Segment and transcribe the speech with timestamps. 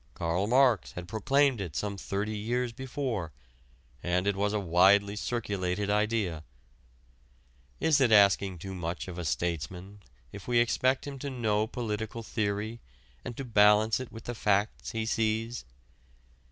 [0.15, 3.31] Karl Marx had proclaimed it some thirty years before,
[4.01, 6.43] and it was a widely circulated idea.
[7.79, 9.99] Is it asking too much of a statesman
[10.31, 12.79] if we expect him to know political theory
[13.23, 15.65] and to balance it with the facts he sees?